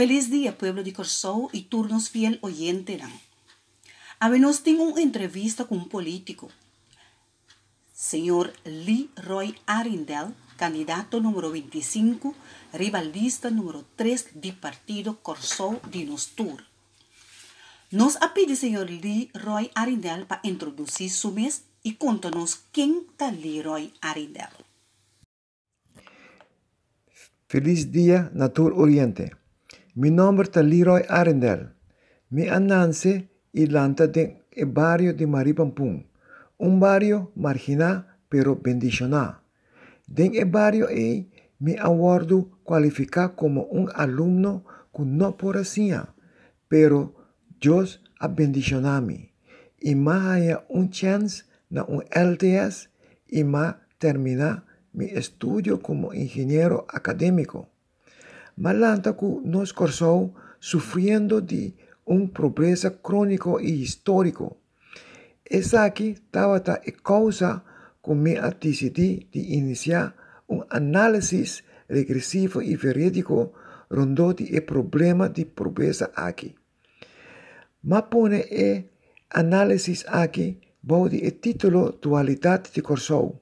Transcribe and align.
Feliz 0.00 0.30
día, 0.30 0.56
pueblo 0.56 0.82
de 0.82 0.94
Corsou 0.94 1.50
y 1.52 1.64
turnos 1.64 2.08
fiel 2.08 2.38
oyente. 2.40 2.98
Habemos 4.18 4.62
tengo 4.62 4.84
una 4.84 5.02
entrevista 5.02 5.66
con 5.66 5.76
un 5.76 5.88
político, 5.90 6.48
señor 7.92 8.54
Lee 8.64 9.10
Roy 9.14 9.54
Arindel, 9.66 10.32
candidato 10.56 11.20
número 11.20 11.50
25, 11.50 12.34
rivalista 12.72 13.50
número 13.50 13.84
3 13.96 14.40
del 14.40 14.56
partido 14.56 15.18
Corsou 15.20 15.78
de 15.92 16.06
Nostur. 16.06 16.64
Nos 17.90 18.16
ha 18.22 18.32
señor 18.56 18.88
Lee 18.88 19.30
Roy 19.34 19.70
Arindel 19.74 20.24
para 20.24 20.40
introducir 20.44 21.10
su 21.10 21.30
mes 21.30 21.64
y 21.82 21.96
contanos 21.96 22.62
quién 22.72 23.02
es 23.18 23.32
Lee 23.38 23.60
Roy 23.60 23.92
Arindel. 24.00 24.48
Feliz 27.48 27.92
día, 27.92 28.30
Natur 28.32 28.72
Oriente. 28.74 29.39
Mi 30.00 30.10
nombre 30.10 30.48
es 30.50 30.64
Leroy 30.64 31.02
Arendel. 31.10 31.74
Mi 32.30 32.48
anance 32.48 33.28
y 33.52 33.66
lanta 33.66 34.06
de 34.06 34.42
el 34.50 34.64
barrio 34.64 35.12
de 35.12 35.26
Maripampún, 35.26 36.06
un 36.56 36.80
barrio 36.80 37.32
marginal 37.34 38.06
pero 38.30 38.56
bendicional. 38.56 39.40
En 40.16 40.34
el 40.36 40.46
barrio 40.46 40.88
e 40.88 41.28
mi 41.58 41.76
awardo 41.76 42.48
cualifica 42.64 43.36
como 43.36 43.64
un 43.64 43.90
alumno 43.94 44.64
que 44.90 45.02
no 45.02 45.36
por 45.36 45.60
pero 46.66 47.14
Dios 47.60 48.02
ha 48.18 48.28
bendicionado 48.28 49.02
mí. 49.02 49.34
Y 49.78 49.96
más 49.96 50.28
haya 50.28 50.64
un 50.70 50.88
chance 50.88 51.44
na 51.68 51.84
un 51.84 52.04
LTS 52.10 52.88
y 53.28 53.44
más 53.44 53.76
terminar 53.98 54.64
mi 54.94 55.04
estudio 55.04 55.82
como 55.82 56.14
ingeniero 56.14 56.86
académico. 56.88 57.68
Malanta 58.60 59.16
que 59.16 59.26
nos 59.42 59.72
corzó 59.72 60.34
sufriendo 60.58 61.40
de 61.40 61.74
un 62.04 62.28
pobreza 62.28 63.00
crónico 63.00 63.58
y 63.58 63.70
histórico. 63.70 64.58
Es 65.46 65.72
aquí 65.72 66.10
estaba 66.10 66.62
la 66.66 66.78
causa 67.02 67.64
con 68.02 68.22
mi 68.22 68.34
decidí 68.60 69.30
de 69.32 69.40
iniciar 69.40 70.14
un 70.46 70.66
análisis 70.68 71.64
regresivo 71.88 72.60
y 72.60 72.76
verídico 72.76 73.54
rondo 73.88 74.34
el 74.38 74.62
problema 74.64 75.30
de 75.30 75.46
pobreza 75.46 76.10
aquí. 76.14 76.54
Ma 77.82 78.10
pone 78.10 78.40
el 78.50 78.90
análisis 79.30 80.04
aquí 80.06 80.60
bajo 80.82 81.06
el 81.06 81.32
título 81.40 81.98
Dualidad 82.02 82.62
de 82.74 82.82
Corsou 82.82 83.40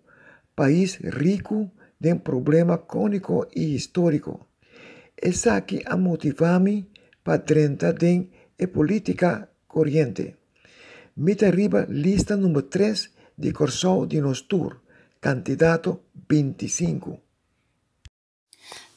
país 0.54 1.00
rico 1.00 1.72
de 1.98 2.12
un 2.12 2.20
problema 2.20 2.86
crónico 2.86 3.48
y 3.52 3.74
histórico. 3.74 4.47
Es 5.20 5.48
aquí 5.48 5.80
a 5.84 5.96
motivarme 5.96 6.86
para 7.24 7.44
treinta 7.44 7.92
de 7.92 8.30
política 8.72 9.50
corriente. 9.66 10.36
Mita 11.16 11.48
arriba 11.48 11.86
lista 11.88 12.36
número 12.36 12.66
3 12.66 13.10
de 13.36 13.52
Corsou 13.52 14.06
de 14.06 14.20
Nostur, 14.20 14.80
candidato 15.18 16.04
25. 16.28 17.18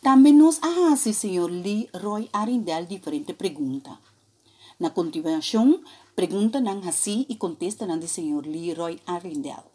También 0.04 0.38
nos 0.38 0.60
hace 0.62 1.14
señor 1.14 1.50
Lee 1.50 1.90
Roy 1.92 2.30
Arindel 2.34 2.88
diferente 2.88 3.34
pregunta. 3.34 4.00
Na 4.78 4.94
continuación, 4.94 5.82
preguntan 6.14 6.68
así 6.68 7.26
y 7.30 7.38
contestan 7.38 8.00
de 8.00 8.08
señor 8.08 8.46
Lee 8.46 8.76
Roy 8.76 9.02
Arindel. 9.08 9.66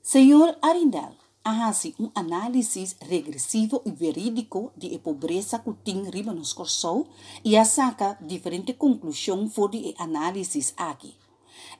Señor 0.00 0.56
Arindel, 0.62 1.12
hace 1.46 1.94
un 1.98 2.10
análisis 2.14 2.96
regresivo 3.08 3.82
y 3.84 3.92
verídico 3.92 4.72
de 4.74 4.90
la 4.90 4.98
pobreza 4.98 5.62
que 5.62 5.72
tiene 5.84 6.10
corsou 6.54 7.06
y 7.44 7.54
saca 7.64 8.18
diferente 8.20 8.76
conclusión 8.76 9.48
por 9.50 9.74
el 9.76 9.94
análisis 9.98 10.74
aquí. 10.76 11.14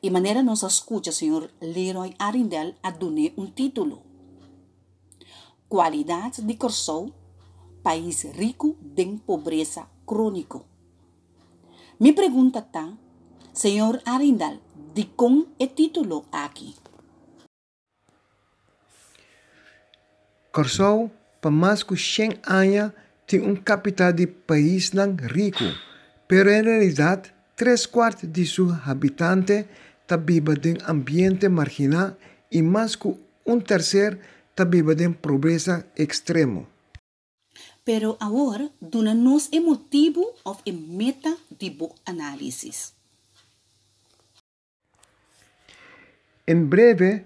Y 0.01 0.11
manera 0.11 0.43
nos 0.43 0.63
escucha 0.63 1.11
señor 1.11 1.53
Leroy 1.61 2.15
Arindel 2.19 2.77
a 2.83 2.93
donar 2.93 3.33
un 3.37 3.53
título. 3.53 4.03
Cualidad 5.69 6.33
de 6.37 6.57
Corsou, 6.57 7.13
país 7.83 8.25
rico 8.37 8.77
de 8.81 9.19
pobreza 9.27 9.89
crónico. 10.05 10.65
Mi 11.99 12.13
pregunta 12.13 12.61
está, 12.61 12.97
señor 13.53 14.01
Arindel, 14.05 14.61
de 14.95 15.11
con 15.17 15.49
el 15.59 15.71
título 15.71 16.25
aquí. 16.31 16.77
Mais 21.51 21.83
que 21.83 21.97
100 21.97 22.41
anos, 22.45 22.93
tem 23.27 23.41
um 23.41 23.55
capital 23.55 24.13
de 24.13 24.27
país 24.27 24.91
rico, 25.31 25.65
pero 26.27 26.51
em 26.51 26.63
realidade, 26.63 27.33
três 27.55 27.87
quartos 27.87 28.29
de 28.29 28.47
seus 28.47 28.73
habitantes 28.87 29.65
vivem 30.25 30.75
em 30.75 30.79
ambiente 30.89 31.49
marginal 31.49 32.17
e 32.51 32.63
mais 32.63 32.97
que 32.97 33.15
um 33.45 33.61
terceiro 33.61 34.19
vivem 34.69 35.07
em 35.07 35.13
pobreza 35.13 35.87
extremo. 35.97 36.67
Pero 37.85 38.17
agora, 38.19 38.69
dona-nos 38.81 39.49
o 39.53 39.61
motivo 39.61 40.35
ou 40.45 40.59
a 40.67 40.73
meta 40.73 41.37
de 41.57 41.71
bo 41.71 41.95
análise. 42.05 42.71
Em 46.49 46.65
breve, 46.65 47.25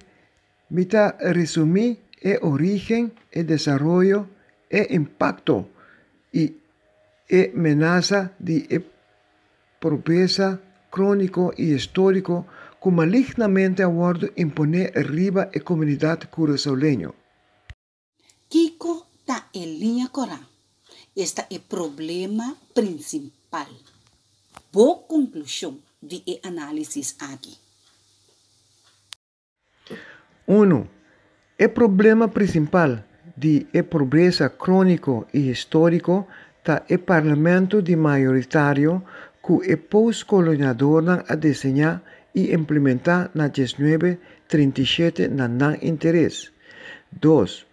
me 0.70 0.86
resumir 1.32 1.98
el 2.20 2.38
origen, 2.42 3.12
el 3.30 3.46
desarrollo, 3.46 4.26
el 4.68 4.92
impacto 4.94 5.68
y 6.32 6.56
amenaza 7.30 8.32
de 8.38 8.84
pobreza 9.80 10.60
crónico 10.90 11.52
y 11.56 11.74
histórico 11.74 12.46
que 12.82 12.90
malignamente 12.90 13.82
aguardo 13.82 14.28
imponer 14.36 14.96
arriba 14.96 15.50
la 15.52 15.60
comunidad 15.60 16.28
curazoleño. 16.30 17.14
Kiko 18.48 19.06
está 19.18 19.48
en 19.52 19.78
línea 19.78 20.08
cora. 20.08 20.40
Este 21.14 21.42
es 21.42 21.46
el 21.50 21.60
problema 21.60 22.56
principal. 22.74 23.68
Boa 24.72 25.06
conclusión 25.06 25.80
de 26.00 26.40
análisis 26.42 27.16
aquí. 27.20 27.56
1. 30.46 30.99
El 31.60 31.72
problema 31.72 32.30
principal 32.30 33.04
de 33.36 33.66
la 33.74 33.82
pobreza 33.82 34.48
crónico 34.48 35.26
y 35.30 35.50
histórico 35.50 36.26
está 36.56 36.84
el 36.88 37.00
parlamento 37.00 37.82
de 37.82 37.96
mayoritario 37.98 39.04
que 39.46 39.70
el 39.72 39.78
postcolonizador 39.78 41.22
a 41.28 41.36
diseñar 41.36 42.00
y 42.32 42.54
implementar 42.54 43.30
na 43.34 43.52
1937 43.52 45.28
na 45.28 45.48
nan 45.48 45.76
interés. 45.82 46.48
2. 47.20 47.66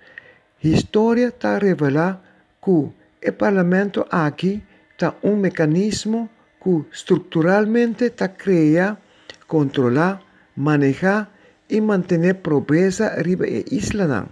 Historia 0.67 1.27
está 1.31 1.57
revela 1.57 2.19
que 2.59 2.91
el 3.21 3.35
parlamento 3.35 4.05
aquí 4.11 4.63
está 4.91 5.15
un 5.21 5.39
mecanismo 5.39 6.27
que 6.61 6.83
estructuralmente 6.91 8.07
está 8.07 8.35
crea, 8.35 8.99
controlar, 9.47 10.19
manejar 10.57 11.36
y 11.69 11.81
mantener 11.81 12.41
pobreza 12.41 13.07
arriba 13.07 13.45
de 13.45 13.65
isla. 13.69 14.27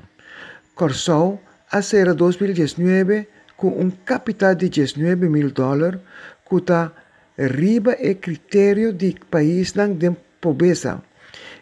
Corsou 0.74 1.40
a 1.70 1.82
ser 1.82 2.16
2019 2.16 3.28
con 3.56 3.74
un 3.74 3.92
capital 4.04 4.58
de 4.58 4.70
19 4.70 5.30
mil 5.30 5.54
dólares 5.54 6.02
que 6.48 6.58
está 6.58 6.94
arriba 7.38 7.94
el 7.94 8.20
criterio 8.20 8.94
de 8.94 9.16
país 9.30 9.74
de 9.74 10.16
pobreza. 10.40 11.02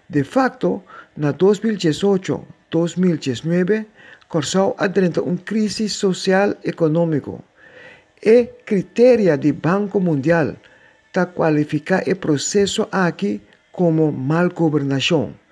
De 0.07 0.23
facto, 0.23 0.84
en 1.16 1.23
2018-2019, 1.23 3.85
Corsou 4.28 4.76
adentra 4.78 5.22
una 5.22 5.43
crisis 5.43 5.93
social 5.93 6.58
económico. 6.64 7.43
El 8.22 8.49
criterio 8.66 9.37
del 9.37 9.53
Banco 9.53 9.99
Mundial 9.99 10.58
está 11.05 11.28
cualifica 11.28 11.99
el 11.99 12.17
proceso 12.17 12.90
aquí 12.91 13.41
como 13.72 14.11
mal 14.11 14.49
gobernación. 14.49 15.42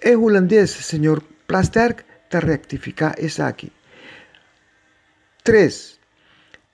El 0.00 0.16
holandés, 0.16 0.70
señor 0.70 1.24
Plasterk, 1.46 2.04
te 2.28 2.40
rectifica 2.40 3.14
es 3.18 3.40
aquí. 3.40 3.72
3. 5.42 5.98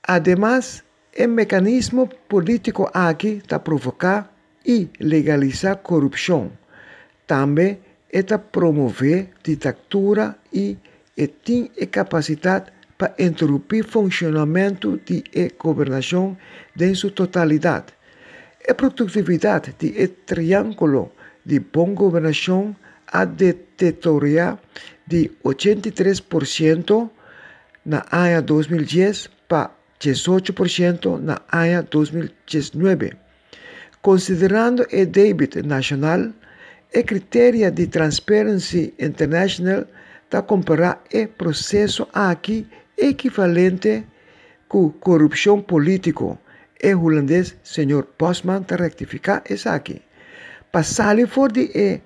Además, 0.03 0.85
el 1.13 1.29
mecanismo 1.29 2.09
político 2.29 2.91
aquí 2.93 3.41
está 3.43 3.65
provocar 3.65 4.31
y 4.63 4.91
legalizar 4.99 5.81
corrupción. 5.83 6.53
También 7.25 7.79
está 8.11 8.43
promover 8.43 9.31
dictadura 9.43 10.37
y 10.53 10.77
tiene 11.43 11.71
capacidad 11.91 12.73
para 12.99 13.15
interrumpir 13.17 13.85
el 13.85 13.91
funcionamiento 13.91 14.99
de 14.99 15.25
la 15.33 15.49
gobernación 15.59 16.37
en 16.77 16.95
su 16.95 17.11
totalidad. 17.13 17.87
La 18.69 18.77
productividad 18.77 19.63
del 19.79 20.15
triángulo 20.27 21.13
de 21.45 21.61
buena 21.61 21.95
gobernación 21.95 22.77
a 23.15 23.25
deteriorar 23.25 24.59
de 25.07 25.31
83% 25.45 27.11
na 27.87 28.05
año 28.11 28.43
2010 28.43 29.31
para 29.47 29.71
18% 30.01 31.21
na 31.23 31.41
año 31.49 31.83
2019. 31.85 33.17
Considerando 34.03 34.85
el 34.91 35.11
débito 35.13 35.63
nacional, 35.63 36.35
el 36.93 37.05
criterio 37.05 37.71
de 37.71 37.87
Transparency 37.87 38.93
International 38.99 39.87
está 40.25 40.45
comparar 40.45 41.03
el 41.11 41.29
proceso 41.29 42.09
aquí 42.13 42.67
equivalente 42.97 44.05
con 44.69 44.91
corrupción 44.99 45.63
político. 45.63 46.39
El 46.81 46.97
holandés 46.97 47.57
señor 47.63 48.07
Postman 48.17 48.63
está 48.63 48.77
rectificar 48.77 49.43
eso 49.47 49.71
aquí. 49.71 50.03
Para 50.73 50.85
for 51.27 51.53
de 51.53 52.03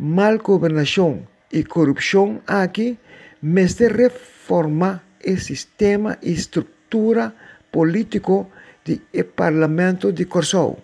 mal 0.00 0.38
gobernación 0.38 1.28
y 1.50 1.64
corrupción 1.64 2.42
aquí, 2.46 2.98
mes 3.42 3.76
de 3.76 3.90
reforma 3.90 5.04
el 5.20 5.38
sistema 5.38 6.18
y 6.22 6.32
estructura 6.32 7.34
político 7.70 8.50
del 8.84 9.26
Parlamento 9.26 10.10
de 10.10 10.26
Corsou. 10.26 10.78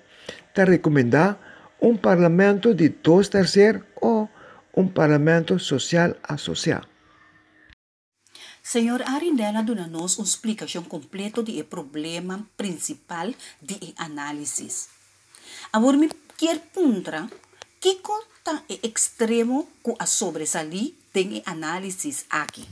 Te 0.54 0.64
recomenda 0.66 1.38
un 1.80 1.98
Parlamento 1.98 2.74
de 2.74 2.90
dos 3.02 3.30
terceros 3.30 3.82
o 4.00 4.28
un 4.74 4.92
Parlamento 4.92 5.58
social 5.58 6.18
asociado. 6.22 6.86
Senhor 8.62 9.02
Arindela 9.06 9.62
dona-nos 9.62 10.18
uma 10.18 10.26
explicação 10.26 10.82
completa 10.82 11.40
do 11.40 11.64
problema 11.64 12.44
principal 12.56 13.32
de 13.62 13.94
análise. 13.96 14.88
Agora, 15.72 15.96
me 15.96 16.10
quer 16.36 16.58
perguntar 16.74 17.30
que 17.94 18.74
é 18.74 18.88
extremo 18.88 19.68
que 19.84 19.94
a 19.98 20.06
sobresalir 20.06 20.94
tem 21.12 21.42
análise 21.46 22.24
aqui. 22.30 22.66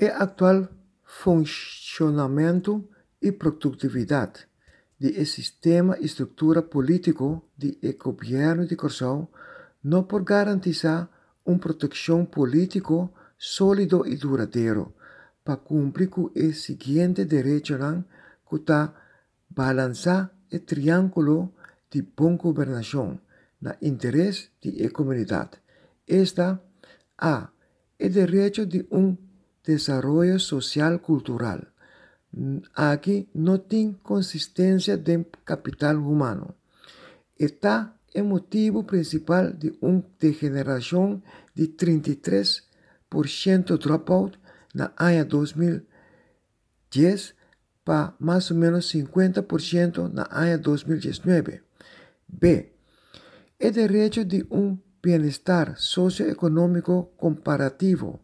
O 0.00 0.06
atual 0.22 0.68
funcionamento 1.04 2.88
e 3.20 3.32
produtividade 3.32 4.46
sistema 5.26 5.98
e 5.98 6.04
estrutura 6.04 6.62
político 6.62 7.42
do 7.58 7.68
governo 7.98 8.66
de 8.66 8.76
Corsão 8.76 9.28
não 9.82 10.04
por 10.04 10.22
garantizar 10.22 11.08
uma 11.44 11.58
proteção 11.58 12.24
político 12.24 13.12
sólido 13.36 14.06
e 14.06 14.16
duradouro 14.16 14.94
para 15.44 15.56
cumprir 15.56 16.08
com 16.08 16.30
o 16.32 16.52
seguinte 16.52 17.24
direito 17.24 17.76
que 18.48 18.56
está 18.56 18.94
balançar 19.50 20.30
o 20.52 20.58
triângulo 20.60 21.52
de 21.92 22.02
boa 22.02 22.36
governação 22.36 23.20
na 23.60 23.76
interesse 23.82 24.48
da 24.64 24.90
comunidade. 24.90 25.50
Esta 26.08 26.60
a 27.18 27.50
o 28.00 28.08
direito 28.08 28.64
de 28.66 28.86
um 28.90 29.16
desenvolvimento 29.62 30.40
social 30.40 30.98
cultural. 30.98 31.60
Aqui 32.74 33.28
não 33.34 33.58
tem 33.58 33.92
consistência 33.92 34.96
de 34.96 35.22
capital 35.44 35.96
humano. 35.96 36.54
Está 37.38 37.94
o 38.14 38.24
motivo 38.24 38.84
principal 38.84 39.52
de 39.52 39.76
uma 39.80 40.02
degeneração 40.18 41.22
de 41.54 41.68
33% 41.68 43.78
dropout 43.78 44.38
na 44.74 44.92
ano 44.96 45.26
2010 45.26 47.34
para 47.84 48.14
mais 48.18 48.50
ou 48.50 48.56
menos 48.56 48.90
50% 48.92 50.12
na 50.12 50.26
ano 50.30 50.58
2019. 50.58 51.60
B. 52.32 52.72
O 53.62 53.70
direito 53.70 54.24
de 54.24 54.44
um 54.50 54.78
bem-estar 55.02 55.76
socioeconômico 55.76 57.12
comparativo. 57.16 58.20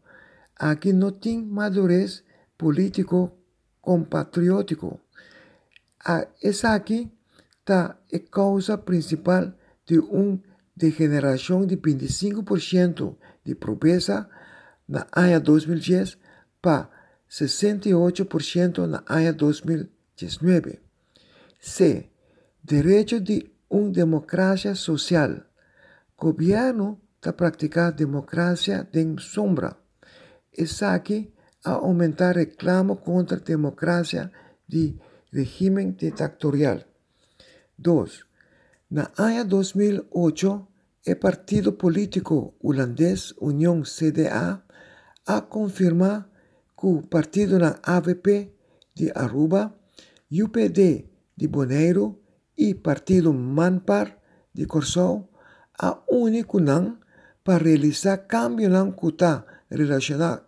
Aqui 0.56 0.92
não 0.92 1.12
tem 1.12 1.44
madurez 1.44 2.24
político 2.56 3.30
compatriótico. 3.80 5.00
Essa 6.42 6.74
aqui 6.74 7.10
está 7.60 7.98
a 8.12 8.18
causa 8.30 8.78
principal 8.78 9.52
de 9.86 9.98
uma 9.98 10.40
degeneração 10.74 11.66
de 11.66 11.76
25% 11.76 13.16
de 13.44 13.54
pobreza 13.54 14.28
na 14.88 15.06
ano 15.12 15.40
2010 15.40 16.16
para 16.62 16.88
68% 17.28 18.86
na 18.86 19.04
ano 19.06 19.32
2019. 19.34 20.80
C. 21.60 22.08
Direito 22.64 23.20
de 23.20 23.50
uma 23.70 23.90
democracia 23.90 24.74
social. 24.74 25.42
Governo 26.16 27.00
está 27.16 27.32
praticar 27.32 27.92
democracia 27.92 28.86
de 28.90 29.16
sombra. 29.20 29.76
Essa 30.56 30.94
aqui 30.94 31.32
a 31.64 31.72
aumentar 31.72 32.36
reclamo 32.36 32.96
contra 32.96 33.38
democracia 33.38 34.30
de 34.66 34.96
regime 35.32 35.92
ditatorial. 35.92 36.80
2. 37.78 38.24
Na 38.90 39.10
ano 39.16 39.44
2008, 39.44 40.68
o 41.06 41.16
partido 41.16 41.72
político 41.72 42.54
holandês 42.60 43.32
União 43.40 43.82
CDA 43.82 44.62
a 45.26 45.40
confirmar 45.40 46.28
que 46.78 46.86
o 46.86 47.02
partido 47.02 47.58
na 47.58 47.78
AVP 47.82 48.52
de 48.94 49.12
Aruba, 49.14 49.74
UPD 50.30 51.06
de 51.36 51.46
Bonaire 51.46 52.14
e 52.58 52.74
partido 52.74 53.32
Manpar 53.32 54.18
de 54.52 54.66
Corsou 54.66 55.30
a 55.78 56.02
único 56.10 56.58
não 56.58 56.98
para 57.44 57.64
realizar 57.64 58.26
cambio 58.26 58.68
não 58.68 58.90
que 58.92 59.06
está 59.06 59.44
relacionado 59.70 60.42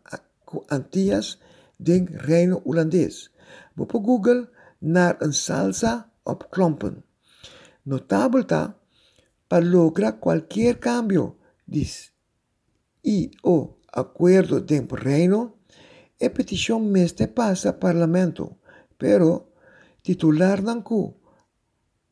com 0.45 0.65
Antillas 0.69 1.39
do 1.79 1.93
Reino 2.27 2.61
Holandês. 2.65 3.31
Vou 3.77 3.87
para 3.87 4.01
Google 4.01 4.49
naar 4.81 5.17
een 5.21 5.33
salsa 5.33 6.11
op 6.25 6.51
klompen. 6.51 7.05
Notable 7.85 8.43
está 8.43 8.75
para 9.49 9.65
lograr 9.65 10.19
cualquier 10.19 10.79
cambio 10.79 11.37
y 13.03 13.31
o 13.43 13.77
acuerdo 13.93 14.61
de 14.61 14.87
reino, 14.91 15.57
e 16.19 16.29
petición 16.29 16.91
meste 16.93 17.29
pasa 17.29 17.81
parlamento, 17.81 18.59
pero 18.99 19.55
titular 20.03 20.61
nanku 20.63 21.17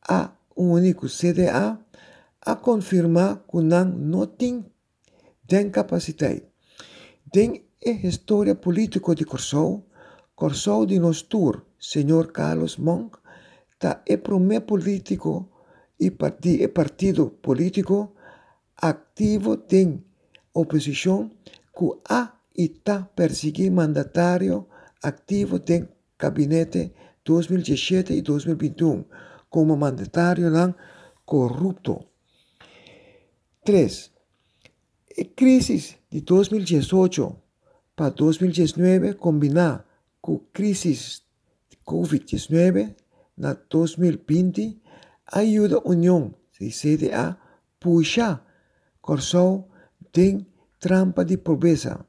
a 0.09 0.31
único 0.55 1.07
CDA 1.07 1.79
a 2.41 2.55
confirmar 2.55 3.45
que 3.47 3.61
não 3.61 4.25
tem 4.25 4.65
den 5.47 5.69
capacidade. 5.69 6.43
Den 7.31 7.51
a 7.85 8.07
história 8.07 8.55
política 8.55 9.15
de 9.15 9.23
Corsou, 9.23 9.85
Corsou 10.35 10.85
de 10.85 10.99
Nostur, 10.99 11.61
senhor 11.79 12.31
Carlos 12.31 12.77
Monk, 12.77 13.17
está 13.71 14.01
é 14.05 14.17
primeiro 14.17 14.65
político 14.65 15.49
e 15.99 16.11
partido 16.11 17.29
político 17.41 18.13
ativo 18.81 19.57
tem 19.57 20.03
oposição 20.53 21.29
que 21.77 21.87
a 22.09 22.33
está 22.55 23.03
perseguir 23.15 23.71
mandatário 23.71 24.65
ativo 25.03 25.59
do 25.59 25.87
gabinete 26.17 26.93
2017 27.23 28.13
e 28.13 28.21
2021 28.21 29.05
como 29.49 29.75
mandatário 29.75 30.49
não 30.49 30.73
corrupto. 31.25 32.05
3. 33.63 34.11
A 35.19 35.25
crise 35.35 35.97
de 36.09 36.21
2018 36.21 37.35
para 37.95 38.09
2019 38.09 39.13
combinar 39.15 39.85
com 40.21 40.35
a 40.35 40.39
crise 40.53 41.21
de 41.69 41.77
Covid-19 41.85 42.95
na 43.37 43.53
2020 43.53 44.81
ajuda 45.33 45.77
a 45.77 45.87
União 45.87 46.33
de 46.59 46.69
CDA 46.69 47.37
puxar 47.79 48.45
Corsou 49.01 49.69
tem 50.11 50.45
trampa 50.79 51.23
de 51.23 51.37
pobreza 51.37 52.05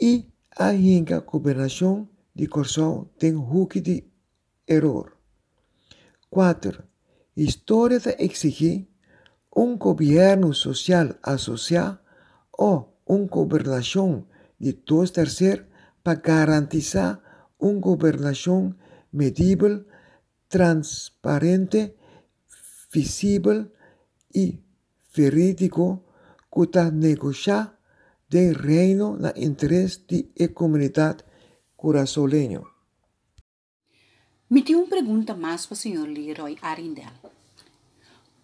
e 0.00 0.26
a 0.58 0.74
hinga 0.74 1.20
governação 1.20 2.08
de 2.34 2.46
Corsou 2.46 3.06
tem 3.18 3.34
huque 3.36 3.80
de 3.80 4.04
erro. 4.66 5.21
4. 6.32 6.82
História 7.36 8.00
de 8.00 8.16
exigir 8.18 8.88
um 9.54 9.76
governo 9.76 10.54
social 10.54 11.14
associado 11.22 11.98
ou 12.56 12.98
uma 13.06 13.26
governação 13.26 14.26
de 14.58 14.72
dois 14.72 15.10
terceiros 15.10 15.66
para 16.02 16.18
garantizar 16.18 17.20
uma 17.60 17.78
governação 17.78 18.74
medível 19.12 19.84
transparente, 20.48 21.94
visível 22.90 23.70
e 24.34 24.58
verídico 25.14 26.02
que 26.50 26.62
está 26.62 26.90
negociar 26.90 27.78
de 28.26 28.52
reino 28.54 29.18
na 29.18 29.34
interesse 29.36 30.00
da 30.08 30.48
comunidade 30.48 31.24
curaçolenha. 31.76 32.71
Me 34.52 34.62
tem 34.62 34.76
uma 34.76 34.86
pergunta 34.86 35.34
mais 35.34 35.64
para 35.64 35.72
o 35.72 35.76
senhor 35.76 36.06
Leroy 36.06 36.58
Arindel. 36.60 37.14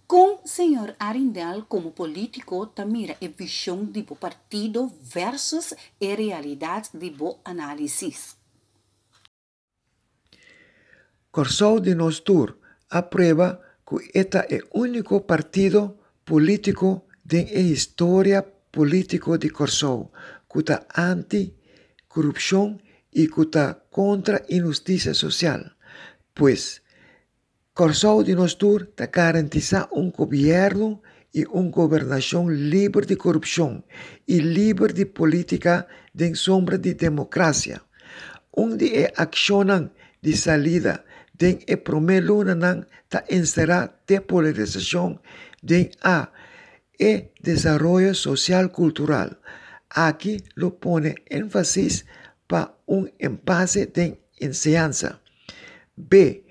Com 0.07 0.41
senhor 0.43 0.97
Arindel 0.99 1.67
como 1.69 1.91
político, 1.91 2.67
tamira 2.69 3.15
a 3.23 3.29
visão 3.29 3.85
de 3.85 4.03
bo 4.05 4.17
partido 4.17 4.91
versus 5.03 5.75
a 5.75 6.15
realidade 6.17 6.89
de 6.95 7.11
bo 7.11 7.39
análisis. 7.45 8.39
Corsou 11.31 11.79
de 11.79 11.95
Nostur 11.95 12.57
aprueba 12.89 13.61
que 13.87 13.97
este 14.15 14.39
é 14.39 14.61
o 14.73 14.81
único 14.81 15.21
partido 15.33 15.99
político 16.25 17.05
de 17.23 17.43
história 17.75 18.41
política 18.73 19.37
de 19.37 19.51
Corsou 19.51 20.11
que 20.51 20.61
está 20.61 20.87
anti-corrupção 20.97 22.79
e 23.13 23.29
que 23.29 23.43
está 23.43 23.75
contra 23.91 24.39
a 24.39 24.55
injustiça 24.55 25.13
social, 25.13 25.61
pois 26.39 26.63
Corsou 27.75 28.23
de 28.23 28.35
Nostur 28.35 28.81
garantiza 29.13 29.89
un 29.91 30.11
gobierno 30.11 31.03
y 31.33 31.45
una 31.51 31.71
gobernación 31.71 32.71
libre 32.71 33.07
de 33.07 33.17
corrupción 33.17 33.85
y 34.27 34.41
libre 34.41 34.93
de 34.93 35.07
política 35.07 35.87
de 36.13 36.35
sombra 36.35 36.79
de 36.79 36.95
democracia. 36.95 37.85
Onde 38.51 39.13
accionan 39.17 39.93
de 40.23 40.35
salida 40.35 41.05
de 41.39 41.51
e 41.67 41.77
promelo 41.77 42.43
nan 42.43 42.87
ta 43.11 43.23
encerrar 43.29 44.03
depolarización 44.07 45.23
de 45.63 45.91
a 46.03 46.33
e 46.99 47.31
desarrollo 47.41 48.15
social 48.15 48.73
cultural. 48.73 49.39
Aquí 49.91 50.43
lo 50.55 50.79
pone 50.83 51.15
énfasis 51.31 52.07
para 52.51 52.75
un 52.87 53.11
empase 53.19 53.87
de 53.87 54.19
enseñanza. 54.39 55.23
B 55.99 56.45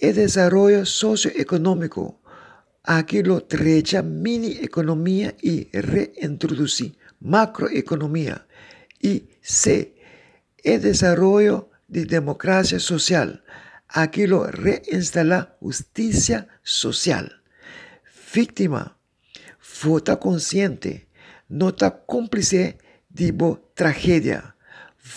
el 0.00 0.14
desarrollo 0.14 0.86
socioeconómico. 0.86 2.20
Aquí 2.82 3.22
lo 3.22 3.42
trecha 3.42 4.02
mini 4.02 4.52
economía 4.52 5.36
y 5.40 5.68
reintroducir 5.78 6.96
macroeconomía. 7.20 8.46
Y 8.98 9.24
C. 9.42 9.94
El 10.62 10.82
desarrollo 10.82 11.70
de 11.88 12.06
democracia 12.06 12.80
social. 12.80 13.44
Aquí 13.88 14.26
lo 14.26 14.46
reinstala 14.46 15.56
justicia 15.60 16.48
social. 16.62 17.42
Víctima. 18.34 18.96
Vota 19.84 20.18
consciente. 20.18 21.08
Nota 21.48 22.04
cómplice 22.06 22.78
de 23.08 23.34
tragedia. 23.74 24.56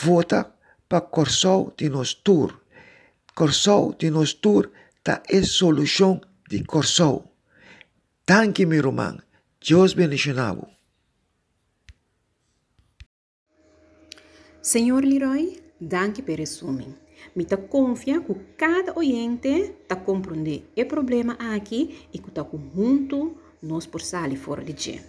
Vota 0.05 0.57
para 0.87 1.05
Corsol 1.09 1.73
de 1.77 1.89
Nostur. 1.89 2.62
Corsou 3.35 3.95
de 3.97 4.11
Nostur 4.11 4.71
ta 5.03 5.23
é 5.27 5.41
de 5.41 6.63
Corsou. 6.63 7.33
Tanque, 8.25 8.63
meu 8.63 8.77
irmão. 8.77 9.17
Deus 9.59 9.93
bendicionado. 9.93 10.67
Senhor 14.61 15.03
Leroy, 15.03 15.59
danke 15.81 16.21
per 16.21 16.37
resumen. 16.37 16.95
Me 17.35 17.43
ta 17.45 17.57
confia 17.57 18.21
que 18.21 18.35
cada 18.55 18.93
oyente 18.95 19.77
ta 19.87 19.95
compreende 19.95 20.65
o 20.77 20.85
problema 20.85 21.33
aqui 21.55 22.07
e 22.13 22.19
que 22.19 22.29
ta 22.29 22.45
junto 22.75 23.35
nós 23.63 23.87
por 23.87 24.01
sair 24.01 24.37
fora 24.37 24.63
de 24.63 24.73
ti. 24.73 25.01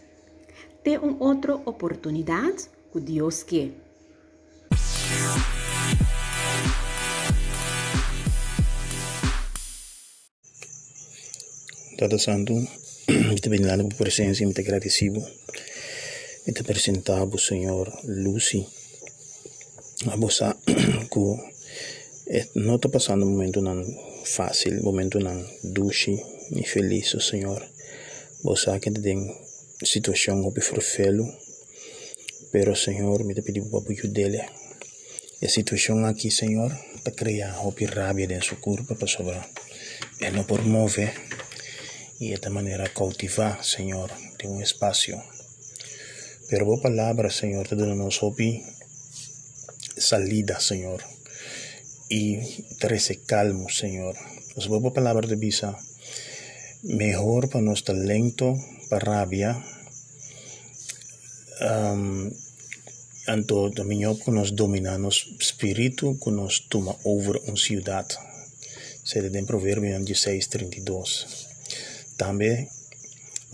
Tem 0.83 0.99
uma 0.99 1.23
outra 1.23 1.55
oportunidade 1.57 2.71
que 2.91 3.01
Deus 3.01 3.43
quer. 3.43 3.84
Dada 11.97 12.19
Santo, 12.19 12.55
te 13.41 13.49
bendigo 13.49 13.89
por 13.89 13.99
presença, 13.99 14.43
muito 14.45 14.61
agradecido. 14.61 15.25
E 16.47 16.53
te 16.53 16.61
apresentava, 16.61 17.39
Senhor, 17.39 17.87
Lucy. 18.05 18.67
A 20.09 20.17
você 20.17 20.53
que 21.13 22.49
não 22.57 22.77
está 22.77 22.89
passando 22.89 23.25
um 23.25 23.31
momento 23.31 23.63
não 23.63 23.85
fácil, 24.25 24.83
momento 24.83 25.21
não 25.21 25.39
doce 25.63 26.21
e 26.51 26.65
feliz, 26.65 27.15
Senhor. 27.21 27.63
Você 28.43 28.79
que 28.81 28.91
tem 28.91 29.33
situação 29.85 30.45
op 30.45 30.61
forfelo, 30.61 31.25
pero 32.51 32.75
Senhor, 32.75 33.23
me 33.25 33.35
pedi 33.41 33.61
para 33.63 33.79
apoio 33.79 34.09
dele. 34.09 34.43
E 35.41 35.47
a 35.47 35.49
situação 35.49 36.05
aqui, 36.05 36.31
Senhor, 36.31 36.71
para 37.05 37.13
criar 37.13 37.65
op 37.65 37.85
rabia 37.85 38.27
dentro 38.27 38.57
do 38.57 38.61
corpo, 38.61 38.97
para 38.97 39.07
sobrar. 39.07 39.49
Ele 40.21 40.37
não 40.37 40.45
por 40.45 40.63
mover 40.65 41.15
y 42.19 42.29
de 42.29 42.35
esta 42.35 42.51
manera 42.51 42.89
cautivar, 42.89 43.65
Señor, 43.65 44.11
de 44.39 44.49
un 44.49 44.63
espacio. 44.63 45.23
Pero 46.49 46.67
vos 46.67 46.81
palabra, 46.81 47.31
Señor, 47.31 47.69
te 47.69 47.75
hoy 47.75 48.63
salida, 49.97 50.61
Señor, 50.61 51.03
y 52.09 52.39
trece 52.79 53.23
calmo, 53.23 53.69
Señor. 53.69 54.17
Os 54.57 54.69
vos 54.69 54.93
palabra 54.93 55.27
de 55.27 55.37
visa, 55.37 55.77
mejor 56.83 57.49
para 57.49 57.65
nuestro 57.65 57.95
talento, 57.95 58.55
para 58.91 59.05
rabia, 59.05 59.65
um, 61.61 62.31
anto 63.27 63.71
también 63.71 64.19
que 64.19 64.31
nos 64.31 64.55
domina 64.55 64.99
nos 64.99 65.27
espíritu 65.41 66.19
que 66.21 66.31
nos 66.31 66.69
toma 66.69 66.95
over 67.05 67.41
una 67.47 67.57
ciudad. 67.57 68.07
Se 69.03 69.19
en 69.19 69.47
Proverbio 69.47 69.99
16, 69.99 70.49
32. 70.49 71.54
Também 72.17 72.69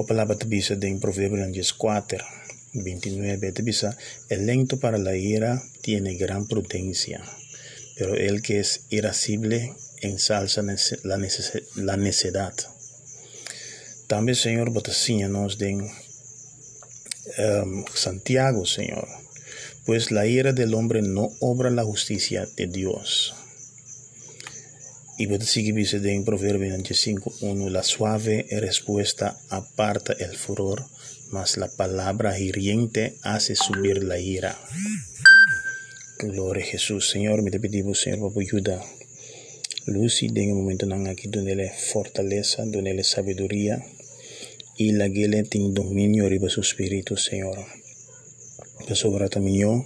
a 0.01 0.05
palavra 0.05 0.37
dice 0.47 0.79
em 0.83 0.99
Provérbios 0.99 1.73
4, 1.73 2.25
29, 2.73 3.53
te 3.53 3.63
dice, 3.63 3.91
el 4.31 4.47
lento 4.47 4.81
para 4.81 4.97
la 4.97 5.15
ira 5.15 5.63
tiene 5.83 6.15
gran 6.15 6.47
prudencia, 6.47 7.23
pero 7.97 8.15
el 8.15 8.41
que 8.41 8.61
es 8.61 8.87
irascible 8.89 9.75
ensalza 10.01 10.63
la, 10.63 11.19
la 11.75 11.97
necedad. 11.99 12.55
También, 14.07 14.37
Señor, 14.37 14.73
nos 15.29 15.59
de 15.59 15.75
um, 15.75 15.91
Santiago, 17.93 18.65
Señor, 18.65 19.07
pues 19.85 20.11
la 20.11 20.27
ira 20.27 20.53
del 20.53 20.73
hombre 20.73 21.03
no 21.03 21.29
obra 21.41 21.71
la 21.71 21.85
justicia 21.85 22.49
de 22.57 22.67
Dios. 22.67 23.35
Y 25.21 25.29
seguir 25.45 25.75
dice 25.75 25.99
en 25.99 26.25
Proverbio 26.25 26.75
25.1, 26.79 27.69
la 27.69 27.83
suave 27.83 28.47
respuesta 28.53 29.39
aparta 29.51 30.15
el 30.15 30.35
furor, 30.35 30.87
mas 31.31 31.59
la 31.59 31.69
palabra 31.69 32.39
hiriente 32.39 33.19
hace 33.21 33.55
subir 33.55 34.03
la 34.03 34.19
ira. 34.19 34.59
Gloria 36.21 36.65
a 36.65 36.67
Jesús. 36.67 37.11
Señor, 37.11 37.43
me 37.43 37.51
te 37.51 37.61
pedimos, 37.61 38.01
Señor, 38.01 38.33
por 38.33 38.43
ayuda. 38.43 38.83
Lucy, 39.85 40.29
en 40.35 40.53
un 40.53 40.63
momento 40.63 40.87
aquí 41.11 41.29
donde 41.29 41.55
le 41.55 41.71
fortaleza, 41.71 42.65
donde 42.65 42.95
le 42.95 43.05
sabiduría 43.05 43.85
y 44.79 44.93
la 44.93 45.09
guía 45.09 45.43
tiene 45.43 45.75
dominio 45.75 46.25
arriba 46.25 46.49
su 46.49 46.63
espíritu, 46.63 47.19
Señor. 47.19 47.59
Que 48.89 48.95
sobra 48.95 49.29
también 49.29 49.85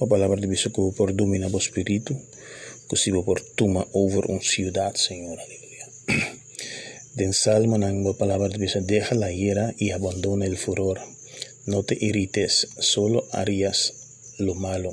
la 0.00 0.06
palabra 0.08 0.40
de 0.40 0.48
Dios 0.48 0.68
por 0.96 1.14
domina 1.14 1.48
su 1.48 1.58
espíritu 1.58 2.20
possível 2.92 3.24
por 3.24 3.40
toma 3.40 3.86
over 3.92 4.26
una 4.26 4.42
ciudad, 4.42 4.94
Señor. 4.94 5.40
Aleluya. 5.40 5.86
Den 7.14 7.32
salmo 7.32 7.76
en 7.76 8.04
la 8.04 8.12
palabra 8.12 8.50
Dios, 8.50 8.76
deja 8.82 9.14
la 9.14 9.32
ira 9.32 9.74
y 9.78 9.92
abandona 9.92 10.44
el 10.44 10.58
furor. 10.58 11.00
No 11.64 11.84
te 11.84 11.96
irrites, 11.98 12.68
solo 12.78 13.24
harías 13.32 13.94
lo 14.36 14.54
malo. 14.54 14.92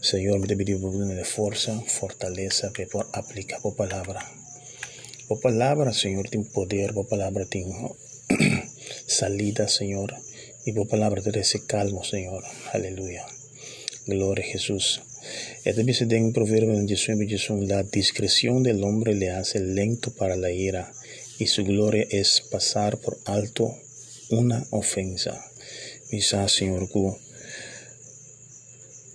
Señor, 0.00 0.38
me 0.38 0.46
te 0.46 0.56
pido 0.56 0.78
de 0.78 1.24
fuerza, 1.24 1.82
fortaleza, 1.88 2.72
que 2.72 2.86
por 2.86 3.08
aplicar 3.12 3.60
por 3.60 3.74
palabra. 3.74 4.24
Por 5.26 5.40
palabra, 5.40 5.92
Señor, 5.92 6.28
tiene 6.28 6.46
poder, 6.46 6.94
por 6.94 7.08
palabra 7.08 7.44
tiene 7.44 7.74
salida, 9.08 9.66
Señor. 9.66 10.14
Y 10.64 10.70
por 10.74 10.86
palabra 10.86 11.22
te 11.22 11.42
calmo, 11.66 12.04
Señor. 12.04 12.44
Aleluya. 12.72 13.26
Gloria 14.06 14.44
a 14.44 14.48
Jesús. 14.48 15.00
Este 15.64 15.84
dice 15.84 16.06
en 16.10 16.32
Proverbio 16.32 16.78
19, 16.80 17.26
la 17.66 17.82
discreción 17.84 18.62
del 18.62 18.82
hombre 18.82 19.14
le 19.14 19.30
hace 19.30 19.60
lento 19.60 20.12
para 20.12 20.36
la 20.36 20.50
ira 20.50 20.92
y 21.38 21.46
su 21.46 21.64
gloria 21.64 22.06
es 22.10 22.42
pasar 22.50 22.98
por 22.98 23.18
alto 23.24 23.74
una 24.30 24.66
ofensa. 24.70 25.44
Misa, 26.10 26.48
Señor, 26.48 26.88
que 26.90 27.16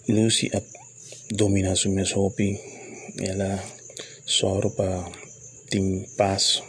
Lucy 0.08 0.50
domina 1.30 1.76
su 1.76 1.92
mesopi, 1.92 2.58
ella 3.20 3.64
para 4.76 5.12
tener 5.70 6.08
paz, 6.16 6.64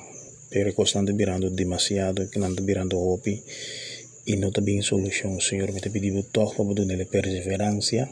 pero 0.50 0.74
constante 0.74 1.12
mirando 1.12 1.48
demasiado, 1.50 2.28
que 2.28 2.38
no 2.40 2.48
mirando 2.48 2.98
opi 2.98 3.42
y 4.26 4.36
no 4.36 4.50
bien 4.62 4.82
solución, 4.82 5.40
Señor. 5.40 5.72
Me 5.72 5.80
te 5.80 5.90
pido 5.90 6.22
todo 6.24 6.52
para 6.52 6.84
darle 6.84 7.06
perseverancia 7.06 8.10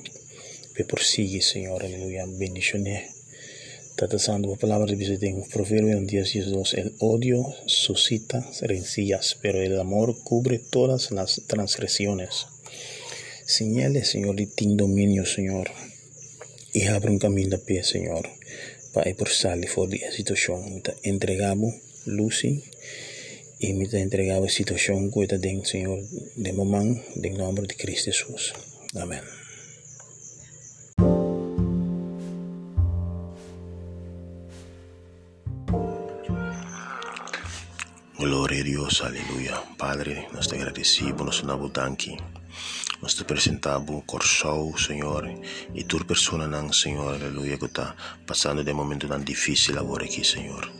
que 0.76 0.84
prosigue, 0.84 1.40
Señor, 1.40 1.84
aleluya, 1.84 2.24
bendiciones 2.28 3.16
Tata 3.96 4.18
Santo, 4.18 4.50
la 4.50 4.56
palabra 4.56 4.94
dice 4.94 5.16
en 5.22 5.42
Proverbio 5.44 5.98
10, 5.98 6.36
el 6.74 6.94
odio 6.98 7.46
suscita 7.64 8.46
rencillas, 8.60 9.38
pero 9.40 9.62
el 9.62 9.80
amor 9.80 10.14
cubre 10.22 10.58
todas 10.58 11.10
las 11.12 11.40
transgresiones. 11.46 12.46
Señale, 13.46 14.04
Señor, 14.04 14.36
de 14.36 14.48
ti 14.48 14.66
dominio, 14.68 15.24
Señor, 15.24 15.70
y 16.74 16.82
abre 16.88 17.10
un 17.10 17.18
camino 17.18 17.56
de 17.56 17.58
pie, 17.58 17.82
Señor, 17.84 18.28
para 18.92 19.14
por 19.14 19.30
salir 19.30 19.70
de 19.88 19.96
esta 19.96 20.12
situación. 20.12 20.82
Entregamos, 21.02 21.76
Lucy, 22.04 22.64
y 23.58 23.72
me 23.72 23.86
entregamos 23.86 24.52
situación 24.52 25.10
que 25.10 25.38
den, 25.38 25.64
Señor, 25.64 26.02
de 26.34 26.52
momento, 26.52 27.02
en 27.22 27.34
nombre 27.38 27.66
de 27.66 27.74
Cristo 27.74 28.10
Jesús. 28.10 28.52
Amén. 28.94 29.22
Dios, 38.66 39.00
aleluya. 39.00 39.62
Padre, 39.78 40.26
nos 40.32 40.48
te 40.48 40.56
agradecemos, 40.56 41.24
nos 41.24 41.44
nabutanki. 41.44 42.16
Nos 43.02 43.14
te 43.14 43.24
presentamos 43.24 44.02
corsou, 44.06 44.76
Senhor, 44.78 45.28
e 45.74 45.84
tu 45.84 46.04
persona 46.04 46.46
não, 46.46 46.72
Senhor, 46.72 47.14
aleluia, 47.14 47.58
que 47.58 47.66
está 47.66 47.94
passando 48.26 48.64
de 48.64 48.72
momento 48.72 49.06
tão 49.06 49.20
difícil 49.20 49.78
agora 49.78 50.04
aqui, 50.04 50.24
Senhor. 50.24 50.70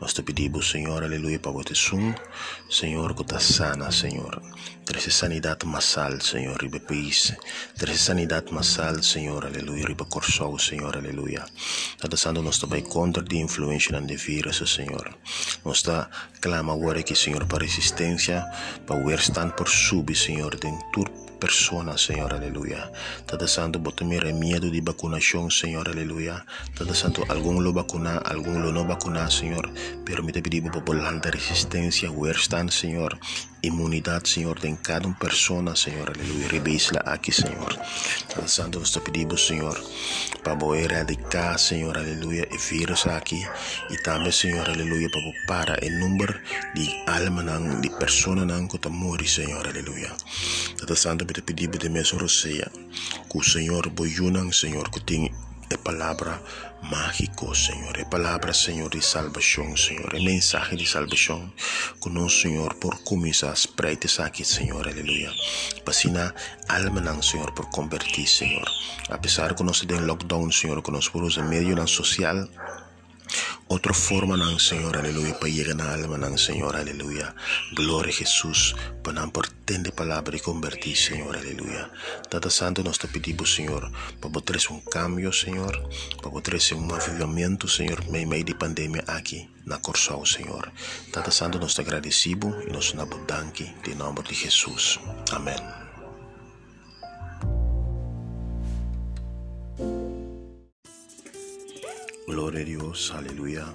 Nós 0.00 0.12
te 0.12 0.22
pedimos, 0.22 0.70
Senhor, 0.70 1.02
aleluia, 1.02 1.38
para 1.40 1.50
você 1.50 1.74
sum, 1.74 2.14
Senhor, 2.70 3.14
que 3.14 3.22
está 3.22 3.40
sana, 3.40 3.90
Senhor. 3.90 4.40
Traz 4.84 5.12
sanidade 5.12 5.66
massal, 5.66 6.20
Senhor, 6.20 6.56
riba 6.62 6.78
país. 6.78 7.34
Traz 7.76 8.00
sanidade 8.00 8.52
massal, 8.52 9.02
Senhor, 9.02 9.44
aleluia, 9.44 9.86
riba 9.86 10.04
corsou, 10.04 10.56
Senhor, 10.58 10.96
aleluia. 10.96 11.44
Está 11.96 12.08
passando, 12.08 12.40
nós 12.40 12.58
vai 12.58 12.82
contra 12.82 13.22
de 13.22 13.38
influência 13.38 14.00
de 14.00 14.16
vírus, 14.16 14.62
Senhor. 14.72 15.12
Nós 15.64 15.78
está 15.78 16.08
clama 16.40 16.72
agora 16.72 17.00
aqui, 17.00 17.16
Senhor, 17.16 17.44
para 17.46 17.64
resistência, 17.64 18.44
para 18.86 18.96
o 18.96 19.52
por 19.56 19.68
subir, 19.68 20.16
Senhor, 20.16 20.54
de 20.54 20.70
turpo 20.92 21.33
persona, 21.44 21.98
Señor, 21.98 22.32
aleluya. 22.32 22.90
Tata 23.26 23.46
Santo, 23.46 23.78
botomire 23.78 24.32
miedo 24.32 24.70
di 24.70 24.80
vacunación, 24.80 25.50
Señor, 25.50 25.90
aleluya. 25.90 26.46
Tata 26.72 26.94
Santo, 26.94 27.22
algún 27.28 27.62
lo 27.62 27.70
vacuna, 27.74 28.16
algún 28.16 28.62
lo 28.62 28.72
no 28.72 28.86
vacuna, 28.86 29.30
Señor. 29.30 29.68
Pero 30.06 30.22
me 30.22 30.32
te 30.32 30.40
pedimos 30.40 30.74
por 30.82 30.96
la 30.96 31.10
resistencia, 31.10 32.08
Señor. 32.70 33.18
Inmunidad, 33.64 34.24
Señor, 34.24 34.60
de 34.60 34.76
cada 34.82 35.12
persona, 35.18 35.74
Señor, 35.74 36.12
aleluya. 36.14 36.48
Revísala 36.48 37.02
aquí, 37.06 37.32
Señor. 37.32 37.78
Tata 38.28 38.46
Santo, 38.46 38.80
te 38.80 39.00
pedimos, 39.00 39.46
Señor, 39.46 39.80
para 40.42 40.78
erradicar, 40.78 41.58
Señor, 41.58 41.96
aleluya, 41.96 42.44
el 42.44 42.58
virus 42.70 43.06
aquí. 43.06 43.42
Y 43.88 43.96
también, 44.02 44.32
Señor, 44.32 44.68
aleluya, 44.68 45.08
para 45.48 45.74
el 45.76 45.98
número 45.98 46.34
de 46.74 47.04
almas, 47.06 47.80
de 47.80 47.90
personas 47.90 48.68
que 48.68 48.76
están 48.76 48.92
mueren, 48.92 49.26
Señor, 49.26 49.66
aleluya. 49.66 50.14
Tata 50.78 50.94
Santo, 50.94 51.26
te 51.26 51.42
pedimos 51.42 51.78
de 51.78 51.88
mesmo 51.88 52.18
roceia, 52.18 52.70
que 53.30 53.38
o 53.38 53.42
Senhor 53.42 53.88
boiunang, 53.90 54.52
Senhor, 54.52 54.90
que 54.90 55.00
tem 55.00 55.32
é 55.70 55.76
palavra 55.78 56.40
mágico, 56.90 57.54
Senhor, 57.54 57.96
é 57.98 58.04
palavra, 58.04 58.52
Senhor, 58.52 58.90
de 58.90 59.00
salvação, 59.00 59.76
Senhor, 59.76 60.14
é 60.14 60.20
mensagem 60.20 60.76
de 60.76 60.86
que 62.00 62.08
o 62.08 62.12
Senhor, 62.28 62.74
por 62.74 62.98
começar 63.02 63.50
as 63.50 63.66
preitas 63.66 64.20
aqui, 64.20 64.44
Senhor, 64.44 64.86
aleluia. 64.86 65.32
Passina 65.84 66.34
alma, 66.68 67.00
Senhor, 67.22 67.52
por 67.52 67.70
convertir, 67.70 68.26
Senhor. 68.26 68.68
Apesar 69.08 69.54
que 69.54 69.62
nós 69.62 69.80
temos 69.80 70.06
lockdown, 70.06 70.50
Senhor, 70.52 70.82
que 70.82 70.90
em 71.36 71.42
meio 71.44 71.74
não 71.74 71.86
social, 71.86 72.48
otra 73.74 73.92
forma 73.92 74.38
ng 74.38 74.62
Señor, 74.62 74.96
aleluya, 74.96 75.34
para 75.34 75.50
llegar 75.50 75.74
a 75.82 75.98
alma 75.98 76.14
ng 76.14 76.38
Señor, 76.38 76.78
aleluya. 76.78 77.34
Gloria 77.74 78.14
a 78.14 78.18
Jesús, 78.22 78.78
para 79.02 79.26
portende 79.26 79.90
palabra 79.90 80.36
y 80.36 80.40
convertir, 80.40 80.96
Señor, 80.96 81.36
aleluya. 81.36 81.90
Tata 82.30 82.50
Santo, 82.50 82.86
nos 82.86 82.98
te 83.02 83.08
pedimos, 83.08 83.52
Señor, 83.52 83.90
para 84.20 84.32
poder 84.32 84.62
un 84.70 84.80
cambio, 84.80 85.32
Señor, 85.32 85.90
para 86.22 86.30
poder 86.30 86.62
un 86.76 86.92
avivamiento, 86.92 87.66
Señor, 87.66 88.04
en 88.06 88.28
medio 88.28 88.44
de 88.44 88.54
pandemia 88.54 89.02
aquí, 89.08 89.50
na 89.66 89.82
Corsao, 89.82 90.24
Señor. 90.24 90.70
Tata 91.10 91.34
Santo, 91.34 91.58
nos 91.58 91.74
te 91.74 91.82
agradecemos 91.82 92.54
y 92.68 92.70
nos 92.70 92.94
abundanque, 92.94 93.74
en 93.84 93.98
nombre 93.98 94.22
de 94.28 94.36
Jesús. 94.36 95.00
Amén. 95.32 95.83
Gloria 102.26 102.62
a 102.62 102.64
Dios, 102.64 103.12
aleluya. 103.14 103.66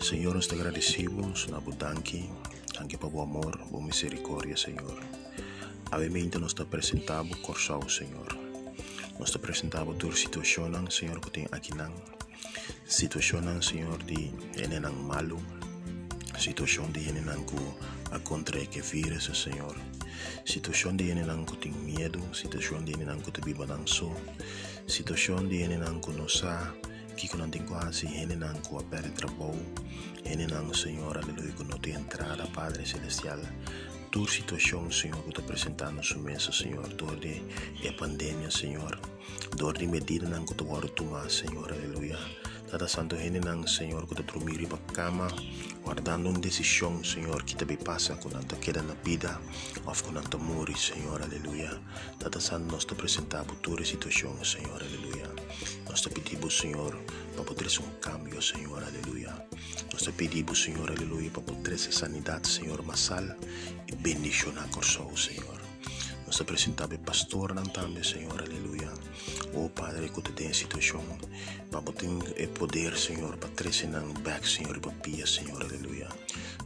Señor, 0.00 0.36
nos 0.36 0.46
te 0.46 0.54
agradecemos, 0.54 1.48
Nabudanki, 1.48 2.30
anche 2.78 2.96
por 2.96 3.10
tu 3.10 3.20
amor, 3.20 3.58
por 3.68 3.82
misericordia, 3.82 4.56
Señor. 4.56 5.00
Obviamente 5.90 6.38
nos 6.38 6.54
te 6.54 6.64
presentamos 6.64 7.38
corsao, 7.38 7.88
Señor. 7.88 8.38
Nos 9.18 9.32
te 9.32 9.40
presentamos 9.40 9.98
tu 9.98 10.12
situación, 10.12 10.88
Señor, 10.92 11.20
que 11.20 11.48
aqui 11.50 11.72
nan. 11.72 11.92
Situación, 12.86 13.60
Señor, 13.60 14.04
de 14.04 14.30
enenan 14.54 15.04
malo. 15.04 15.36
Situación 16.38 16.92
de 16.92 17.02
que 17.02 18.14
a 18.14 18.20
contra 18.20 18.64
que 18.66 18.80
vírus, 18.80 19.24
Señor. 19.34 19.74
Situación 20.44 20.96
de 20.96 21.10
enenan 21.10 21.44
que 21.44 21.56
tem 21.56 21.72
medo. 21.72 22.22
Situación 22.32 22.84
de 22.84 22.92
enenan 22.92 23.20
que 23.20 23.32
te 23.32 23.40
viva 23.40 23.66
nan 23.66 23.88
so. 23.88 24.14
Situación 24.86 25.48
de 25.48 25.64
enenan 25.64 26.00
que 26.00 26.12
não 26.12 26.28
sabe 26.28 26.79
que 27.28 27.36
não 27.36 27.50
tem 27.50 27.62
quase, 27.62 28.06
ele 28.06 28.36
não 28.36 28.54
com 28.62 28.78
a 28.78 28.82
pele 28.82 29.10
trabou, 29.10 29.54
não, 30.46 30.72
Senhor, 30.74 31.16
aleluia, 31.16 31.52
que 31.52 31.64
não 31.64 31.78
tem 31.78 31.94
entrada, 31.94 32.46
Padre 32.48 32.86
Celestial. 32.86 33.40
Tua 34.10 34.28
situação, 34.28 34.90
Senhor, 34.90 35.22
que 35.22 35.30
está 35.30 35.42
apresentando 35.42 36.02
sua 36.02 36.20
mesa, 36.20 36.50
Senhor, 36.50 36.86
dor 36.94 37.16
de 37.20 37.42
é 37.84 37.92
pandemia, 37.92 38.50
Senhor, 38.50 38.98
dor 39.56 39.78
de 39.78 39.86
medida 39.86 40.28
não 40.28 40.44
que 40.44 40.54
tu 40.54 40.64
tomar, 40.88 41.30
Senhor, 41.30 41.72
aleluia. 41.72 42.18
Tata 42.70 42.86
Santo 42.86 43.16
Rene 43.16 43.40
Senhor 43.66 44.06
que 44.06 44.14
te 44.14 44.22
dormir 44.22 44.66
para 44.68 44.78
cama, 44.94 45.28
guardando 45.82 46.28
uma 46.28 46.38
decisão, 46.38 47.02
Senhor, 47.02 47.42
que 47.42 47.56
também 47.56 47.76
passa 47.76 48.14
quando 48.16 48.44
te 48.46 48.56
queda 48.56 48.82
na 48.82 48.94
vida, 48.94 49.40
ou 49.84 49.94
quando 49.94 50.28
te 50.28 50.36
morre, 50.36 50.76
Senhor, 50.76 51.22
aleluia. 51.22 51.80
Tata 52.18 52.40
Santo, 52.40 52.70
nós 52.72 52.84
te 52.84 52.92
apresentamos 52.92 53.56
toda 53.62 53.82
a 53.82 53.84
situação, 53.84 54.44
Senhor, 54.44 54.82
aleluia. 54.82 55.28
Nós 55.88 56.00
te 56.00 56.10
pedimos, 56.10 56.58
Senhor, 56.58 56.96
para 57.34 57.44
poder 57.44 57.70
ser 57.70 57.82
um 57.82 57.90
cambio, 58.00 58.40
Senhor, 58.42 58.82
aleluia. 58.82 59.34
Nós 59.92 60.02
te 60.02 60.12
pedimos, 60.12 60.62
Senhor, 60.62 60.90
aleluia, 60.90 61.30
para 61.30 61.42
poder 61.42 61.78
ser 61.78 61.92
sanidade, 61.92 62.48
Senhor, 62.48 62.82
masal 62.82 63.24
e 63.86 63.94
bendição 63.96 64.52
na 64.52 64.66
coração, 64.68 65.16
Senhor. 65.16 65.69
Nós 66.30 66.36
te 66.36 66.42
apresentamos 66.42 66.96
pastor 66.98 67.52
não 67.52 67.64
também, 67.64 68.04
Senhor, 68.04 68.40
aleluia. 68.40 68.88
Oh 69.52 69.68
Padre, 69.68 70.08
te 70.22 70.30
tem 70.30 70.52
situação, 70.52 71.02
poder 71.72 72.20
é 72.36 72.46
poder, 72.46 72.96
Senhor, 72.96 73.36
para 73.36 73.48
trazer 73.48 73.88
não 73.88 74.12
back, 74.22 74.48
Senhor, 74.48 74.78
para 74.78 74.92
pia, 74.92 75.26
Senhor, 75.26 75.60
aleluia. 75.60 76.08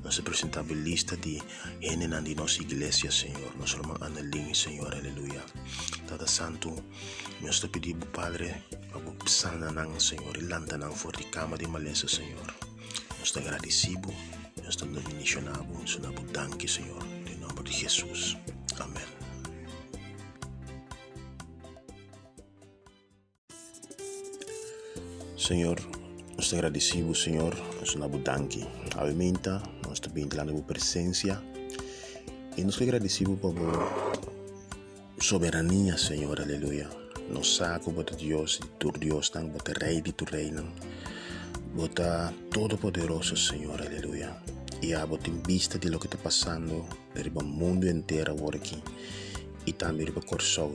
Nós 0.02 0.18
apresentamos 0.18 0.76
lista 0.76 1.16
de 1.16 1.42
enenan 1.80 2.22
de 2.22 2.34
nossa 2.34 2.60
igreja, 2.60 3.10
Senhor. 3.10 3.56
Nós 3.58 3.72
vamos 3.72 4.02
analim, 4.02 4.52
Senhor, 4.52 4.94
aleluia. 4.94 5.42
Tata 6.06 6.26
Santo, 6.26 6.76
nós 7.40 7.58
te 7.58 7.94
Padre, 8.12 8.54
para 8.92 9.30
sana 9.30 9.70
não, 9.72 9.98
Senhor, 9.98 10.36
e 10.36 10.42
landa 10.42 10.76
não 10.76 10.92
for 10.92 11.16
de 11.16 11.24
cama 11.24 11.56
de 11.56 11.66
maleza, 11.66 12.06
Senhor. 12.06 12.54
Nós 13.18 13.30
te 13.32 13.38
agradecemos, 13.38 14.14
nós 14.62 14.76
te 14.76 14.84
bendicionamos, 14.84 15.96
nós 16.00 16.14
te 16.14 16.32
damos, 16.34 16.70
Senhor, 16.70 17.02
em 17.26 17.36
nome 17.38 17.62
de 17.62 17.72
Jesus. 17.72 18.36
Amém. 18.78 19.13
Senhor, 25.46 25.76
nós 26.38 26.48
te 26.48 26.54
agradecemos, 26.54 27.22
Senhor, 27.22 27.54
nós 27.78 27.90
te 27.90 28.02
abundanque. 28.02 28.64
Aumenta, 28.96 29.62
nós 29.86 30.00
te 30.00 30.08
bendilamos 30.08 30.54
a 30.54 30.56
tua 30.56 30.64
presença. 30.64 31.42
E 32.56 32.64
nós 32.64 32.76
te 32.76 32.84
agradecemos 32.84 33.38
por 33.38 33.52
soberania, 35.20 35.98
Senhor, 35.98 36.40
aleluia. 36.40 36.88
Nos 37.28 37.56
saco, 37.56 37.92
bota 37.92 38.16
Deus, 38.16 38.58
de 38.58 38.68
tu 38.78 38.90
Deus, 38.92 39.30
não, 39.34 39.48
bota 39.48 39.74
Rei 39.84 40.00
de 40.00 40.12
tu 40.14 40.24
reino. 40.24 40.66
Bota 41.74 42.32
todo-poderoso, 42.50 43.36
Senhor, 43.36 43.82
aleluia. 43.82 44.34
E 44.80 44.94
a 44.94 45.04
bota 45.04 45.28
em 45.28 45.42
vista 45.46 45.78
de 45.78 45.90
lo 45.90 45.98
que 45.98 46.06
está 46.06 46.16
passando, 46.16 46.86
para 47.12 47.44
o 47.44 47.46
mundo 47.46 47.86
inteiro 47.86 48.32
agora 48.32 48.56
aqui. 48.56 48.82
E 49.66 49.74
também 49.74 50.10
para 50.10 50.20
o 50.20 50.26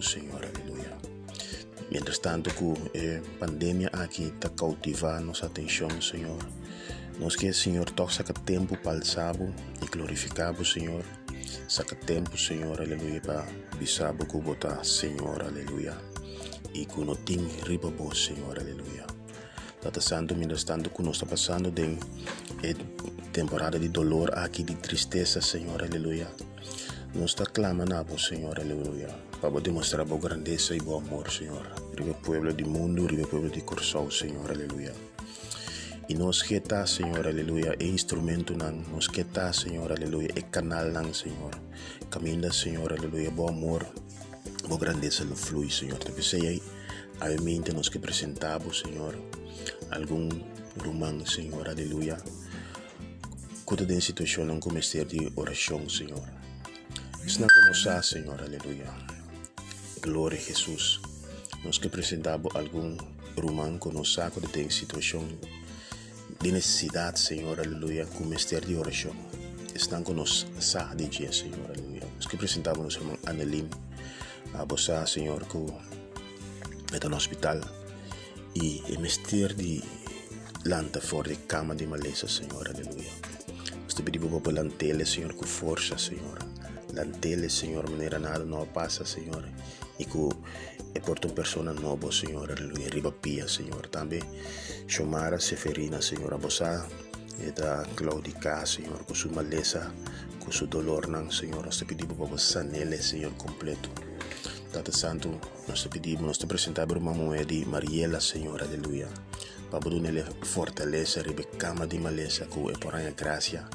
Senhor, 0.03 0.45
aleluia. 0.45 0.78
Mientras 1.91 2.19
tanto 2.19 2.51
que 2.53 2.73
eh, 2.93 3.21
pandemia 3.39 3.89
aqui 3.93 4.25
está 4.25 4.49
cautivando 4.49 5.27
nossa 5.27 5.47
atenção, 5.47 5.89
Senhor. 6.01 6.37
Nós 7.19 7.35
que, 7.35 7.51
Senhor, 7.51 7.89
toca 7.91 8.13
saca 8.13 8.33
tempo 8.33 8.77
para 8.77 8.99
o 8.99 9.53
e 9.81 9.85
glorificar 9.87 10.53
o 10.53 10.63
Senhor. 10.63 11.03
Saca 11.67 11.95
tempo, 11.95 12.37
Senhor, 12.37 12.79
aleluia, 12.79 13.19
para 13.21 13.45
bisabo 13.77 14.25
que 14.25 14.37
botar, 14.37 14.83
Senhor, 14.83 15.41
aleluia. 15.41 15.97
E 16.73 16.85
que 16.85 17.03
não 17.03 17.15
tem 17.15 17.45
riba 17.65 17.89
bom, 17.89 18.13
Senhor, 18.13 18.57
aleluia. 18.57 19.05
Tata 19.81 19.99
Santo, 19.99 20.35
mientras 20.35 20.63
tanto 20.63 20.89
que 20.89 21.01
nos 21.01 21.17
está 21.17 21.25
pasando 21.25 21.71
de 21.71 21.97
eh, 22.63 22.75
temporada 23.31 23.79
de 23.79 23.89
dolor 23.89 24.37
aquí, 24.37 24.63
de 24.63 24.75
tristeza, 24.75 25.41
Señor, 25.41 25.83
aleluya. 25.83 26.27
Nos 27.15 27.31
está 27.31 27.45
clamando, 27.45 27.95
Señor, 29.39 29.51
aleluya, 29.51 29.51
para 29.53 29.63
demostrar 29.63 30.07
tu 30.07 30.19
grandeza 30.19 30.75
y 30.75 30.79
tu 30.79 30.97
amor, 30.97 31.31
Señor. 31.31 31.63
Ribe 31.95 32.13
pueblo 32.13 32.53
del 32.53 32.65
mundo, 32.65 33.07
ribe 33.07 33.25
pueblo 33.25 33.49
de 33.49 33.63
Corsau, 33.63 34.11
Señor, 34.11 34.51
aleluya. 34.51 34.93
Y 36.07 36.15
nos 36.15 36.43
queda, 36.43 36.85
Señor, 36.87 37.27
aleluya, 37.27 37.73
e 37.79 37.85
instrumento 37.85 38.53
nan, 38.55 38.83
nos 38.91 39.07
queda, 39.07 39.53
Señor, 39.53 39.91
aleluya, 39.91 40.29
e 40.35 40.43
canal 40.49 40.91
nan, 40.91 41.13
Señor. 41.13 41.55
Camina, 42.09 42.51
Señor, 42.51 42.93
aleluya, 42.93 43.29
bom 43.29 43.49
amor, 43.49 43.85
boa 44.67 44.79
grandeza 44.79 45.23
lo 45.23 45.35
flui, 45.35 45.69
Señor. 45.69 45.99
Te 45.99 46.11
pensei 46.11 46.61
aí, 47.21 47.37
mente 47.39 47.71
nos 47.73 47.89
que 47.89 47.99
presentamos, 47.99 48.79
Señor, 48.79 49.15
algum 49.91 50.29
rumang, 50.77 51.25
Senhor, 51.25 51.67
aleluia. 51.69 52.17
Cuida 53.65 53.85
da 53.85 54.01
situação 54.01 54.45
não 54.45 54.59
começar 54.59 55.05
de 55.05 55.31
oração, 55.35 55.87
Senhor. 55.87 56.27
Está 57.23 57.45
conosco, 57.45 58.03
Senhor, 58.03 58.41
aleluia. 58.41 59.18
Glória 60.09 60.39
a 60.39 60.41
Jesus. 60.41 60.99
Nós 61.63 61.77
que 61.77 61.85
apresentamos 61.85 62.55
algum 62.55 62.97
rumang 63.37 63.77
conosco 63.77 64.41
tem 64.51 64.67
situação 64.67 65.23
de 66.41 66.51
necessidade, 66.51 67.19
Senhor, 67.19 67.59
aleluia, 67.59 68.07
começar 68.07 68.59
de 68.61 68.75
oração. 68.75 69.15
Estão 69.75 70.01
conosco, 70.01 70.49
sa 70.59 70.95
de 70.95 71.05
dia, 71.05 71.31
Senhor, 71.31 71.63
aleluia. 71.69 72.01
Nós 72.15 72.25
que 72.25 72.35
apresentamos 72.35 72.83
nosso 72.83 72.97
irmão 73.01 73.19
Anelim, 73.27 73.69
a 74.55 74.65
você, 74.65 75.05
Senhor, 75.05 75.45
que 75.45 76.95
está 76.95 77.07
no 77.07 77.15
hospital 77.15 77.61
e 78.55 78.81
é 78.91 78.97
mestre 78.97 79.53
de 79.53 79.83
lanta 80.65 80.99
fora 80.99 81.29
de 81.29 81.35
cama 81.35 81.75
de 81.75 81.85
maleza, 81.85 82.27
Senhor, 82.27 82.67
aleluia. 82.67 83.11
Nós 83.83 83.93
te 83.93 84.01
pedimos 84.01 84.41
para 84.41 84.53
lantele, 84.53 85.05
Senhor, 85.05 85.35
com 85.35 85.45
força, 85.45 85.99
Senhor. 85.99 86.39
Lantele, 86.95 87.47
Senhor, 87.47 87.87
maneira 87.87 88.17
nada 88.17 88.43
não 88.43 88.65
passa, 88.65 89.05
Senhor. 89.05 89.45
E 89.99 90.05
que 90.05 90.17
por 91.01 91.17
uma 91.23 91.33
pessoa 91.33 91.73
nova, 91.73 92.11
Senhor, 92.11 92.51
aleluia. 92.51 92.89
Riba 92.89 93.11
pia, 93.11 93.47
Senhor. 93.47 93.87
Também 93.87 94.21
chamar 94.87 95.39
Seferina, 95.39 96.01
Senhor, 96.01 96.33
a 96.33 96.37
você, 96.37 96.63
e 97.45 97.51
da 97.51 97.85
Claudica, 97.95 98.65
Senhor, 98.65 99.03
com 99.05 99.13
sua 99.13 99.31
maleza, 99.31 99.93
com 100.39 100.51
seu 100.51 100.67
dolor, 100.67 101.07
não, 101.07 101.31
Senhor. 101.31 101.63
Nós 101.65 101.77
te 101.77 101.85
pedimos 101.85 102.17
para 102.17 102.37
sanele, 102.37 102.97
Senhor, 103.01 103.31
completo. 103.33 103.89
Tata 104.71 104.91
Santo, 104.91 105.39
nós 105.67 105.81
te 105.81 105.89
pedimos, 105.89 106.21
nós 106.21 106.37
te 106.37 106.45
apresentamos 106.45 106.97
uma 106.97 107.13
moeda 107.13 107.45
de 107.45 107.65
Mariela, 107.65 108.19
Senhor, 108.19 108.61
aleluia. 108.61 109.07
Nele 110.01 110.25
fortaleza, 110.41 111.21
rebecama 111.21 111.85
de 111.85 111.99
maleza, 111.99 112.45
que 112.45 112.59
é 112.71 112.77
por 112.77 112.95
a 112.95 113.11
graça 113.11 113.69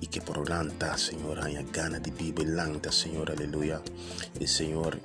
e 0.00 0.06
que 0.06 0.20
por 0.20 0.48
lanta, 0.48 0.96
Senhor, 0.96 1.38
a 1.38 1.62
gana 1.70 2.00
de 2.00 2.10
Bíblia, 2.10 2.54
lanta, 2.54 2.90
Senhor, 2.90 3.30
aleluia. 3.30 3.80
E 4.40 4.48
Senhor, 4.48 4.98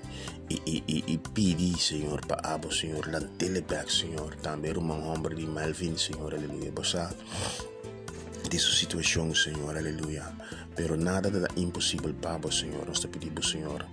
e, 0.49 0.61
e, 0.65 0.83
e, 0.87 1.13
e 1.13 1.17
pedi, 1.17 1.77
Senhor, 1.77 2.25
para 2.25 2.53
abo, 2.53 2.71
Senhor, 2.71 3.05
lantele 3.07 3.61
back, 3.61 3.91
Senhor. 3.91 4.35
Também 4.37 4.73
uma 4.77 4.95
homem 4.95 5.35
de 5.35 5.45
Melvin, 5.45 5.97
Senhor, 5.97 6.33
aleluia. 6.33 6.71
Bossa, 6.71 7.13
de 8.49 8.57
sua 8.57 8.75
situação, 8.75 9.35
Senhor, 9.35 9.77
aleluia. 9.77 10.23
Pero 10.75 10.95
nada 10.95 11.29
da 11.29 11.47
impossível 11.57 12.13
para 12.13 12.51
Senhor. 12.51 12.87
Nós 12.87 12.99
te 12.99 13.07
pedimos, 13.07 13.51
Senhor, 13.51 13.85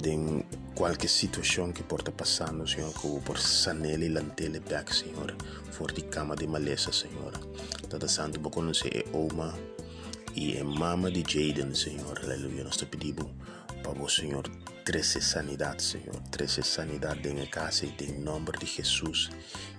de 0.00 0.44
qualquer 0.74 1.08
situação 1.08 1.72
que 1.72 1.82
porta 1.82 2.10
passando, 2.10 2.66
Senhor, 2.66 2.92
que 2.92 3.20
por 3.20 3.38
sanele 3.38 4.08
lantele 4.08 4.60
back, 4.60 4.94
Senhor, 4.94 5.34
for 5.70 5.92
de 5.92 6.02
cama 6.02 6.34
de 6.34 6.46
maleza, 6.46 6.92
Senhor. 6.92 7.32
Tata 7.88 8.08
Santo, 8.08 8.40
não 8.40 8.70
é 8.70 9.16
Oma 9.16 9.58
e 10.34 10.56
é 10.56 10.62
mama 10.62 11.10
de 11.10 11.20
Jaden, 11.20 11.74
Senhor, 11.74 12.18
aleluia. 12.22 12.64
Nós 12.64 12.76
te 12.76 12.86
pedimos 12.86 13.26
para 13.82 14.02
o 14.02 14.08
Senhor, 14.08 14.48
treze 14.84 15.20
sanidade, 15.20 15.82
Senhor, 15.82 16.16
treze 16.30 16.62
sanidade 16.62 17.28
em 17.28 17.46
casa 17.46 17.86
e 17.86 18.04
em 18.04 18.18
nome 18.20 18.52
de 18.58 18.66
Jesus 18.66 19.30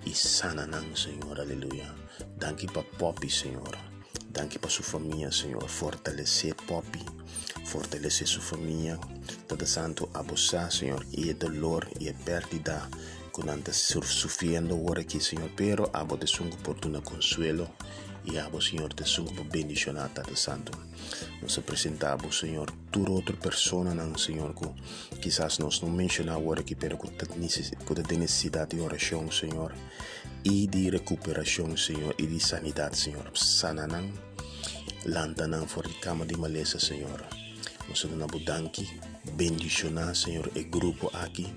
e 0.05 0.13
sana 0.13 0.65
não, 0.65 0.95
Senhor, 0.95 1.39
aleluia. 1.39 1.93
Danke 2.38 2.67
para 2.67 2.84
Poppy, 2.84 3.29
Senhor. 3.29 3.77
Danke 4.29 4.57
para 4.57 4.69
sua 4.69 4.86
família, 4.86 5.31
Senhor. 5.31 5.67
Fortalecer 5.67 6.55
Poppy, 6.55 7.05
fortalecer 7.71 8.27
sua 8.27 8.41
família. 8.41 8.99
Todo 9.47 9.65
santo 9.65 10.10
abusar, 10.13 10.71
Senhor, 10.71 11.05
e 11.12 11.34
dolor 11.34 11.88
e 11.99 12.12
perdida 12.12 12.89
quando 13.31 13.51
anda 13.51 13.71
sofrendo 13.71 14.75
agora 14.75 15.01
aqui, 15.01 15.19
Senhor. 15.19 15.49
Pero 15.55 15.89
abo 15.93 16.17
de 16.17 16.27
sungo 16.27 16.57
por 16.57 16.75
tu 16.75 16.89
consuelo 17.01 17.69
e 18.25 18.38
abo, 18.38 18.62
Senhor, 18.62 18.93
de 18.93 19.05
sungo 19.05 19.34
por 19.34 19.45
bendicionar, 19.45 20.10
Todo 20.10 20.36
santo. 20.36 20.71
Nós 21.41 21.57
apresentamos, 21.57 22.39
Senhor, 22.39 22.69
toda 22.91 23.12
outra 23.12 23.36
pessoa, 23.36 23.95
não, 23.95 24.17
Senhor, 24.17 24.53
que 24.53 25.17
quizás 25.19 25.57
nós 25.57 25.81
não 25.81 25.89
mencionamos 25.89 26.41
agora 26.43 26.60
aqui, 26.60 26.75
pero 26.75 26.97
que 26.97 27.10
tem 27.10 28.17
necessidade 28.19 28.75
de 28.75 28.81
oração, 28.81 29.31
Senhor 29.31 29.73
e 30.43 30.67
de 30.67 30.89
recuperação, 30.89 31.75
Senhor, 31.77 32.15
e 32.17 32.25
de 32.25 32.39
sanidade, 32.39 32.97
Senhor. 32.97 33.31
Sananang, 33.36 34.12
lantanang 35.05 35.67
for 35.67 35.88
de 35.88 35.93
cama 35.95 36.25
de 36.25 36.36
maleza, 36.36 36.79
Senhor. 36.79 37.40
Nós 37.91 38.06
na 38.06 38.25
budanki, 38.25 38.88
bendicionar, 39.34 40.15
Senhor, 40.15 40.49
e 40.56 40.63
grupo 40.63 41.12
aqui, 41.13 41.54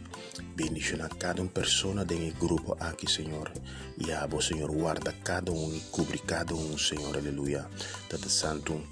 bendicionar 0.56 1.08
cada 1.10 1.40
uma 1.40 1.48
pessoa 1.48 2.04
de 2.04 2.32
grupo 2.32 2.76
aqui, 2.80 3.08
Senhor. 3.08 3.52
E 3.96 4.10
abo, 4.10 4.42
Senhor, 4.42 4.68
guarda 4.72 5.12
cada 5.22 5.52
um 5.52 5.72
e 5.72 5.78
cobre 5.92 6.18
cada 6.18 6.52
um, 6.52 6.76
Senhor, 6.76 7.16
aleluia. 7.16 7.64
Tata 8.08 8.28
Santo, 8.28 8.82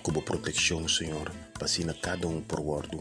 como 0.00 0.22
proteção, 0.22 0.86
Senhor, 0.86 1.28
passina 1.58 1.92
cada 1.92 2.28
um 2.28 2.40
por 2.40 2.60
guardo. 2.60 3.00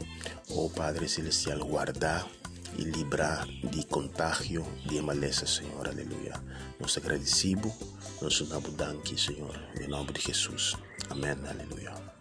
Oh 0.50 0.68
Padre 0.72 1.08
Celestial, 1.08 1.60
guardar 1.60 2.28
e 2.76 2.82
livrar 2.82 3.46
de 3.70 3.86
contágio 3.86 4.66
de 4.88 5.00
maleza, 5.00 5.46
Senhor. 5.46 5.88
Aleluia. 5.88 6.34
Nós 6.80 6.98
agradecemos, 6.98 7.72
nós 8.20 8.42
damos 8.50 8.74
danke, 8.74 9.16
Senhor. 9.16 9.56
Em 9.80 9.88
nome 9.88 10.12
de 10.12 10.22
Jesus. 10.22 10.76
Amém. 11.12 11.38
Aleluia. 11.48 12.12